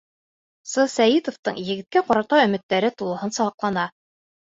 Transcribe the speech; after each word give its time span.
С. 0.69 0.85
Сәйетовтың 0.93 1.59
егеткә 1.67 2.03
ҡарата 2.07 2.39
өмөттәре 2.45 2.91
тулыһынса 3.03 3.47
аҡлана. 3.53 3.85